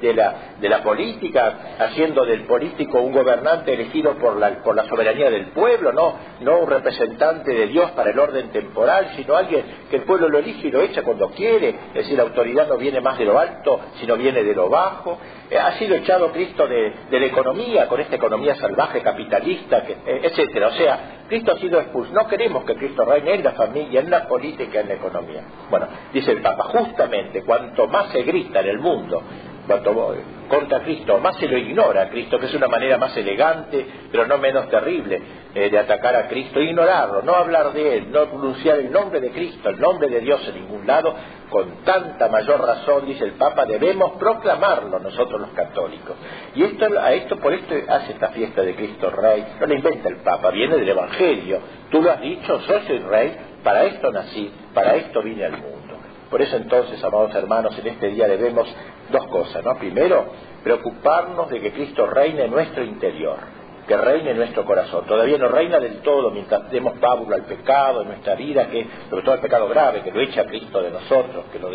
de 0.01 0.15
la, 0.15 0.35
de 0.61 0.69
la 0.69 0.83
política, 0.83 1.77
haciendo 1.79 2.25
del 2.25 2.45
político 2.45 3.01
un 3.01 3.13
gobernante 3.13 3.75
elegido 3.75 4.17
por 4.19 4.37
la, 4.37 4.63
por 4.63 4.75
la 4.75 4.89
soberanía 4.89 5.31
del 5.31 5.47
pueblo, 5.49 5.93
no, 5.93 6.15
no 6.41 6.61
un 6.61 6.69
representante 6.69 7.53
de 7.53 7.67
Dios 7.67 7.91
para 7.93 8.11
el 8.11 8.19
orden 8.19 8.51
temporal, 8.51 9.13
sino 9.17 9.37
alguien 9.37 9.65
que 9.91 9.97
el 9.97 10.03
pueblo 10.03 10.29
lo 10.29 10.39
elige 10.39 10.69
y 10.69 10.71
lo 10.71 10.83
echa 10.83 11.03
cuando 11.03 11.31
quiere, 11.31 11.69
es 11.69 11.95
decir, 11.95 12.17
la 12.17 12.25
autoridad 12.25 12.69
no 12.69 12.77
viene 12.77 13.01
más 13.01 13.19
de 13.19 13.25
lo 13.25 13.39
alto, 13.39 13.81
sino 14.01 14.17
viene 14.17 14.43
de 14.43 14.55
lo 14.55 14.69
bajo, 14.69 15.19
eh, 15.51 15.59
ha 15.59 15.73
sido 15.79 15.95
echado 15.97 16.33
Cristo 16.33 16.67
de, 16.67 16.93
la 17.11 17.27
economía, 17.27 17.87
con 17.87 18.01
esta 18.01 18.17
economía 18.17 18.55
salvaje, 18.57 19.03
capitalista, 19.03 19.85
que, 19.85 19.93
eh, 19.93 20.21
etcétera. 20.25 20.69
O 20.69 20.73
sea, 20.73 21.25
Cristo 21.29 21.53
ha 21.53 21.59
sido 21.59 21.81
expulsado. 21.81 22.04
No 22.13 22.27
queremos 22.27 22.65
que 22.65 22.75
Cristo 22.75 23.05
reine 23.05 23.35
en 23.35 23.45
la 23.45 23.53
familia, 23.53 24.01
en 24.01 24.11
la 24.11 24.27
política, 24.27 24.81
en 24.81 24.89
la 24.89 24.95
economía. 24.95 25.43
Bueno, 25.71 25.89
dice 26.13 26.33
el 26.33 26.43
Papa, 26.43 26.65
justamente 26.65 27.43
cuanto 27.43 27.87
más 27.87 28.09
se 28.11 28.23
grita 28.23 28.61
en 28.61 28.69
el 28.69 28.79
mundo 28.79 29.23
cuanto 29.67 30.17
contra 30.49 30.83
Cristo, 30.83 31.19
más 31.19 31.37
se 31.37 31.49
lo 31.49 31.57
ignora 31.57 32.03
a 32.03 32.09
Cristo, 32.09 32.39
que 32.39 32.47
es 32.47 32.55
una 32.55 32.69
manera 32.69 32.99
más 32.99 33.17
elegante, 33.17 33.87
pero 34.11 34.27
no 34.27 34.39
menos 34.39 34.69
terrible, 34.69 35.21
eh, 35.55 35.71
de 35.71 35.79
atacar 35.79 36.17
a 36.17 36.27
Cristo, 36.27 36.61
ignorarlo, 36.61 37.23
no 37.23 37.33
hablar 37.37 37.73
de 37.73 37.99
Él, 37.99 38.11
no 38.11 38.27
pronunciar 38.27 38.81
el 38.81 38.91
nombre 38.91 39.21
de 39.21 39.31
Cristo, 39.31 39.69
el 39.69 39.79
nombre 39.81 40.09
de 40.09 40.19
Dios 40.19 40.47
en 40.49 40.57
ningún 40.57 40.85
lado, 40.85 41.15
con 41.49 41.85
tanta 41.85 42.29
mayor 42.29 42.61
razón, 42.61 43.07
dice 43.07 43.23
el 43.23 43.35
Papa, 43.35 43.65
debemos 43.65 44.19
proclamarlo 44.19 44.99
nosotros 44.99 45.41
los 45.41 45.51
católicos. 45.51 46.17
Y 46.57 46.65
esto, 46.65 46.87
a 46.99 47.13
esto, 47.13 47.37
por 47.37 47.53
esto 47.53 47.73
hace 47.89 48.15
esta 48.15 48.31
fiesta 48.31 48.63
de 48.63 48.75
Cristo 48.75 49.11
Rey, 49.11 49.47
no 49.61 49.67
lo 49.67 49.75
inventa 49.75 50.09
el 50.09 50.17
Papa, 50.23 50.51
viene 50.51 50.77
del 50.77 50.89
Evangelio, 50.89 51.61
tú 51.89 52.03
lo 52.03 52.11
has 52.11 52.21
dicho, 52.21 52.61
soy 52.63 52.99
Rey, 52.99 53.37
para 53.63 53.85
esto 53.85 54.11
nací, 54.11 54.53
Para 54.75 54.97
esto 54.97 55.23
vine 55.23 55.45
al 55.45 55.53
mundo. 55.53 55.95
Por 56.31 56.43
eso 56.43 56.57
entonces, 56.57 57.03
amados 57.05 57.33
hermanos, 57.33 57.79
en 57.79 57.87
este 57.87 58.09
día 58.09 58.27
debemos 58.27 58.67
dos 59.13 59.25
cosas, 59.29 59.65
¿no? 59.65 59.77
Primero, 59.79 60.33
preocuparnos 60.65 61.49
de 61.49 61.61
que 61.61 61.73
Cristo 61.73 62.07
reine 62.07 62.47
en 62.47 62.51
nuestro 62.51 62.83
interior 62.83 63.39
que 63.87 63.97
reine 63.97 64.31
en 64.31 64.37
nuestro 64.37 64.65
corazón. 64.65 65.05
Todavía 65.07 65.39
no 65.39 65.49
reina 65.49 65.79
del 65.79 66.01
todo 66.01 66.31
mientras 66.31 66.71
demos 66.71 66.99
pábulo 66.99 67.37
al 67.37 67.45
pecado 67.45 68.03
en 68.03 68.09
nuestra 68.09 68.35
vida, 68.35 68.69
que 68.69 68.87
sobre 69.11 69.23
todo 69.23 69.35
el 69.35 69.41
pecado 69.41 69.69
grave, 69.69 70.03
que 70.03 70.11
lo 70.11 70.21
echa 70.21 70.43
a 70.43 70.47
Cristo 70.47 70.83
de 70.83 70.91
nosotros, 70.91 71.45
que 71.53 71.59
lo 71.59 71.69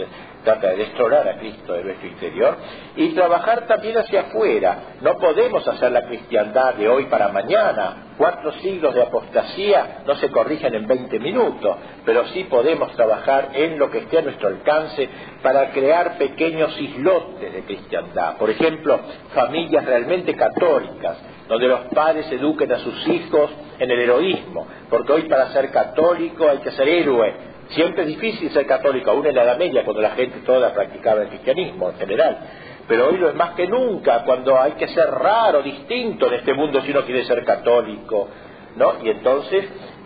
trata 0.43 0.69
de 0.69 0.77
destronar 0.77 1.27
a 1.27 1.37
Cristo 1.37 1.73
de 1.73 1.83
nuestro 1.83 2.07
interior, 2.07 2.57
y 2.95 3.09
trabajar 3.09 3.67
también 3.67 3.97
hacia 3.97 4.21
afuera. 4.21 4.95
No 5.01 5.17
podemos 5.17 5.67
hacer 5.67 5.91
la 5.91 6.05
cristiandad 6.05 6.75
de 6.75 6.89
hoy 6.89 7.05
para 7.05 7.29
mañana. 7.29 8.05
Cuatro 8.17 8.51
siglos 8.53 8.93
de 8.93 9.01
apostasía 9.01 10.03
no 10.05 10.15
se 10.15 10.29
corrigen 10.29 10.73
en 10.75 10.87
20 10.87 11.19
minutos, 11.19 11.77
pero 12.05 12.25
sí 12.27 12.43
podemos 12.45 12.91
trabajar 12.93 13.49
en 13.53 13.79
lo 13.79 13.89
que 13.89 13.99
esté 13.99 14.17
a 14.17 14.21
nuestro 14.23 14.49
alcance 14.49 15.07
para 15.41 15.71
crear 15.71 16.17
pequeños 16.17 16.77
islotes 16.79 17.53
de 17.53 17.63
cristiandad. 17.63 18.35
Por 18.37 18.49
ejemplo, 18.49 18.99
familias 19.33 19.85
realmente 19.85 20.35
católicas 20.35 21.17
donde 21.49 21.67
los 21.67 21.81
padres 21.95 22.31
eduquen 22.31 22.71
a 22.71 22.79
sus 22.79 23.07
hijos 23.07 23.49
en 23.79 23.89
el 23.89 23.99
heroísmo, 23.99 24.67
porque 24.89 25.11
hoy 25.11 25.23
para 25.23 25.51
ser 25.51 25.71
católico 25.71 26.47
hay 26.47 26.59
que 26.59 26.71
ser 26.71 26.87
héroe. 26.87 27.49
Siempre 27.69 28.03
es 28.03 28.07
difícil 28.09 28.51
ser 28.51 28.65
católico, 28.65 29.09
aún 29.11 29.25
en 29.25 29.35
la 29.35 29.43
Edad 29.43 29.57
Media, 29.57 29.83
cuando 29.83 30.01
la 30.01 30.11
gente 30.11 30.39
toda 30.45 30.73
practicaba 30.73 31.23
el 31.23 31.29
cristianismo 31.29 31.89
en 31.89 31.97
general. 31.97 32.37
Pero 32.87 33.07
hoy 33.07 33.17
lo 33.17 33.29
es 33.29 33.35
más 33.35 33.51
que 33.51 33.67
nunca, 33.67 34.23
cuando 34.23 34.59
hay 34.59 34.73
que 34.73 34.87
ser 34.87 35.05
raro, 35.09 35.61
distinto 35.61 36.27
en 36.27 36.35
este 36.35 36.53
mundo 36.53 36.81
si 36.81 36.91
uno 36.91 37.03
quiere 37.03 37.25
ser 37.25 37.43
católico, 37.43 38.27
¿no? 38.75 38.93
Y 39.03 39.09
entonces 39.09 39.65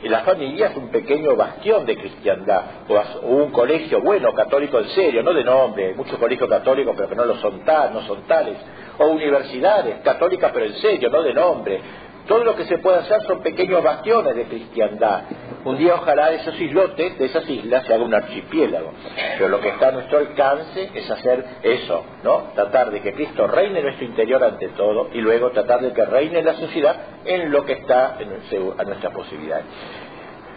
la 0.10 0.19
familia 0.22 0.67
es 0.67 0.77
un 0.77 0.89
pequeño 0.89 1.36
bastión 1.36 1.86
de 1.86 1.98
cristiandad, 1.98 2.62
o 2.89 3.27
un 3.27 3.51
colegio 3.51 4.01
bueno, 4.01 4.33
católico 4.33 4.79
en 4.79 4.89
serio, 4.89 5.24
no 5.24 5.33
de 5.33 5.43
nombre, 5.43 5.93
muchos 5.95 6.17
colegios 6.19 6.50
católicos 6.50 6.93
pero 6.95 7.10
que 7.10 7.15
no 7.15 7.25
lo 7.25 7.36
son 7.38 7.63
tal, 7.63 7.93
no 7.93 8.01
son 8.01 8.24
tales, 8.24 8.57
o 8.98 9.07
universidades 9.07 10.01
católicas 10.03 10.51
pero 10.53 10.65
en 10.65 10.75
serio, 10.75 11.10
no 11.10 11.22
de 11.22 11.33
nombre. 11.33 11.81
Todo 12.27 12.44
lo 12.44 12.56
que 12.56 12.65
se 12.65 12.77
puede 12.77 13.00
hacer 13.00 13.22
son 13.27 13.42
pequeños 13.42 13.84
bastiones 13.84 14.36
de 14.36 14.46
cristiandad. 14.46 15.24
Un 15.65 15.77
día 15.77 15.96
ojalá 15.96 16.30
de 16.30 16.38
esos 16.38 16.60
islotes, 16.60 17.18
de 17.18 17.25
esas 17.25 17.50
islas, 17.50 17.86
se 17.86 17.94
haga 17.94 18.03
un 18.03 18.13
archipiélago. 18.13 18.94
Pero 19.38 19.50
lo 19.50 19.60
que 19.60 19.70
está 19.70 19.89
a 19.89 19.92
nuestro 19.92 20.20
alcance 20.20 20.89
es 20.94 21.10
hacer 21.10 21.44
eso, 21.63 22.03
¿no? 22.24 22.51
Tratar 22.56 22.92
de 22.92 23.01
que 23.01 23.13
Cristo 23.13 23.48
reine 23.48 23.80
en 23.80 23.86
nuestro 23.86 24.06
interior 24.06 24.44
ante 24.44 24.70
todo 24.70 25.10
y 25.13 25.20
luego 25.20 25.51
tratar 25.51 25.82
de 25.82 25.92
que 25.92 26.06
reine 26.06 26.39
en 26.39 26.46
la 26.46 26.53
sociedad 26.56 26.96
en 27.25 27.51
lo 27.51 27.65
que 27.65 27.74
está 27.74 28.18
a 28.18 28.84
nuestra 28.84 29.10
posibilidad. 29.10 29.62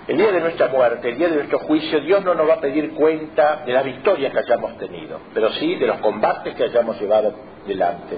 El 0.08 0.18
día 0.18 0.30
de 0.30 0.40
nuestra 0.40 0.68
muerte, 0.68 1.08
el 1.08 1.18
día 1.18 1.28
de 1.28 1.34
nuestro 1.34 1.58
juicio, 1.58 2.00
Dios 2.00 2.24
no 2.24 2.32
nos 2.34 2.48
va 2.48 2.54
a 2.54 2.60
pedir 2.60 2.94
cuenta 2.94 3.64
de 3.66 3.72
las 3.72 3.84
victorias 3.84 4.32
que 4.32 4.38
hayamos 4.38 4.78
tenido, 4.78 5.18
pero 5.34 5.50
sí 5.54 5.74
de 5.74 5.86
los 5.88 5.96
combates 5.96 6.54
que 6.54 6.62
hayamos 6.62 7.00
llevado 7.00 7.34
delante. 7.66 8.16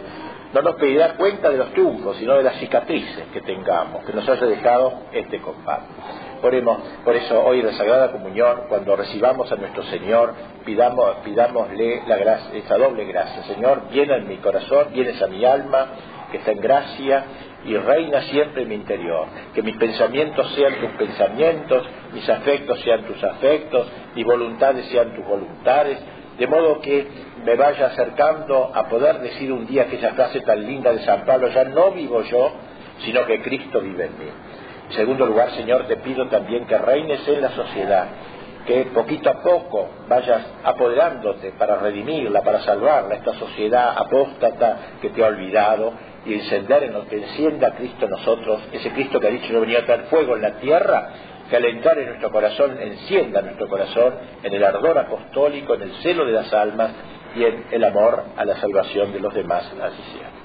No 0.53 0.61
nos 0.61 0.75
pedirá 0.77 1.15
cuenta 1.15 1.49
de 1.49 1.57
los 1.57 1.73
triunfos, 1.73 2.19
sino 2.19 2.35
de 2.35 2.43
las 2.43 2.57
cicatrices 2.57 3.25
que 3.33 3.41
tengamos, 3.41 4.05
que 4.05 4.13
nos 4.13 4.29
haya 4.29 4.47
dejado 4.47 5.05
este 5.13 5.41
combate. 5.41 5.87
Oremos, 6.43 6.79
por 7.05 7.17
eso 7.17 7.43
hoy 7.43 7.61
en 7.61 7.67
la 7.67 7.73
Sagrada 7.73 8.13
Comunión, 8.13 8.65
cuando 8.69 8.95
recibamos 8.95 9.51
a 9.51 9.57
nuestro 9.57 9.83
Señor, 9.85 10.35
pidamos, 10.67 11.17
pidámosle 11.25 12.03
la 12.07 12.17
gracia, 12.19 12.59
esa 12.59 12.77
doble 12.77 13.07
gracia. 13.07 13.43
Señor, 13.45 13.89
viene 13.91 14.15
en 14.15 14.29
mi 14.29 14.37
corazón, 14.37 14.89
vienes 14.93 15.21
a 15.23 15.27
mi 15.27 15.43
alma, 15.45 15.87
que 16.31 16.37
está 16.37 16.53
en 16.53 16.61
gracia, 16.61 17.25
y 17.65 17.77
reina 17.77 18.23
siempre 18.23 18.63
en 18.63 18.69
mi 18.69 18.75
interior. 18.77 19.27
Que 19.55 19.63
mis 19.63 19.77
pensamientos 19.77 20.53
sean 20.55 20.75
tus 20.75 20.91
pensamientos, 20.91 21.87
mis 22.13 22.29
afectos 22.29 22.81
sean 22.81 23.05
tus 23.05 23.23
afectos, 23.23 23.87
mis 24.15 24.25
voluntades 24.25 24.87
sean 24.87 25.15
tus 25.15 25.25
voluntades, 25.25 25.99
de 26.39 26.47
modo 26.47 26.81
que 26.81 27.07
me 27.45 27.57
vaya 27.57 27.87
acercando 27.87 28.71
a 28.73 28.89
poder 28.89 29.19
decir 29.19 29.53
un 29.53 29.67
día 29.67 29.83
aquella 29.83 30.13
frase 30.15 30.41
tan 30.41 30.65
linda 30.65 30.93
de 30.93 31.01
San 31.01 31.25
Pablo, 31.25 31.49
ya 31.49 31.65
no 31.65 31.91
vivo 31.91 32.23
yo, 32.23 32.53
sino 33.05 33.27
que 33.27 33.43
Cristo 33.43 33.81
vive 33.81 34.07
en 34.07 34.19
mí. 34.19 34.31
En 34.89 34.93
segundo 34.95 35.27
lugar, 35.27 35.51
Señor, 35.51 35.87
te 35.87 35.97
pido 35.97 36.29
también 36.29 36.67
que 36.67 36.79
reines 36.79 37.27
en 37.29 37.43
la 37.43 37.51
sociedad, 37.51 38.07
que 38.67 38.85
poquito 38.87 39.31
a 39.31 39.43
poco 39.43 39.89
vayas 40.09 40.47
apoderándote 40.63 41.53
para 41.53 41.77
redimirla, 41.79 42.43
para 42.43 42.61
salvarla, 42.61 43.17
esta 43.17 43.35
sociedad 43.35 43.95
apóstata 43.97 44.77
que 45.03 45.11
te 45.11 45.25
ha 45.25 45.29
olvidado, 45.29 45.93
y 46.25 46.35
encender 46.35 46.85
en 46.85 46.93
lo 46.93 47.07
que 47.07 47.17
encienda 47.17 47.75
Cristo 47.75 48.05
en 48.05 48.11
nosotros, 48.11 48.61
ese 48.73 48.91
Cristo 48.93 49.21
que 49.21 49.29
ha 49.29 49.31
dicho 49.31 49.53
no 49.53 49.61
venía 49.61 49.81
a 49.81 49.85
traer 49.85 50.03
fuego 50.05 50.37
en 50.37 50.43
la 50.43 50.57
tierra, 50.57 51.09
que 51.49 51.57
al 51.57 51.65
en 51.65 52.07
nuestro 52.07 52.31
corazón 52.31 52.79
encienda 52.81 53.41
nuestro 53.41 53.69
corazón 53.69 54.15
en 54.43 54.53
el 54.53 54.63
ardor 54.65 54.99
apostólico, 54.99 55.75
en 55.75 55.83
el 55.83 55.93
celo 56.03 56.27
de 56.27 56.33
las 56.33 56.53
almas 56.53 56.91
y 57.35 57.45
en 57.45 57.65
el 57.71 57.85
amor 57.85 58.25
a 58.37 58.45
la 58.45 58.57
salvación 58.57 59.13
de 59.13 59.21
los 59.21 59.33
demás. 59.33 59.65
Así 59.81 60.03
sea. 60.19 60.38